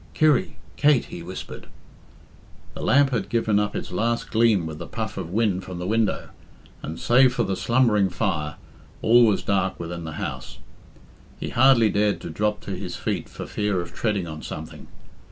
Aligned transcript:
"Kirry! 0.15 0.57
Kate!" 0.77 1.05
he 1.05 1.21
whispered. 1.21 1.67
The 2.73 2.81
lamp 2.81 3.11
had 3.11 3.29
given 3.29 3.59
up 3.59 3.75
its 3.75 3.91
last 3.91 4.31
gleam 4.31 4.65
with 4.65 4.79
the 4.79 4.87
puff 4.87 5.15
of 5.15 5.29
wind 5.29 5.63
from 5.63 5.77
the 5.77 5.85
window, 5.85 6.29
and, 6.81 6.99
save 6.99 7.35
for 7.35 7.43
the 7.43 7.55
slumbering 7.55 8.09
fire, 8.09 8.55
all 9.03 9.27
was 9.27 9.43
dark 9.43 9.79
within 9.79 10.03
the 10.03 10.13
house. 10.13 10.57
He 11.39 11.49
hardly 11.49 11.91
dared 11.91 12.19
to 12.21 12.31
drop 12.31 12.61
to 12.61 12.71
his 12.71 12.95
feet 12.95 13.29
for 13.29 13.45
fear 13.45 13.79
of 13.79 13.93
treading 13.93 14.25
on 14.25 14.41
something. 14.41 14.87